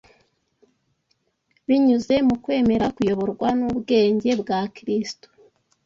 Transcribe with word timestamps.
binyuze 1.67 2.15
mu 2.27 2.35
kwemera 2.43 2.85
kuyoborwa 2.95 3.47
n’ubwenge 3.59 4.29
bwa 4.41 4.59
Kristo 4.75 5.27